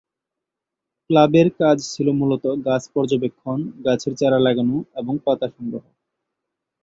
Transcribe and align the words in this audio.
ক্লাবের 1.09 1.47
কাজ 1.59 1.77
ছিল 1.91 2.07
মূলত 2.19 2.45
গাছ 2.65 2.83
পর্যবেক্ষণ, 2.95 3.57
গাছের 3.85 4.13
চারা 4.15 4.39
লাগানো 4.39 4.77
এবং 4.95 5.13
পাতা 5.25 5.47
সংগ্রহ। 5.49 5.83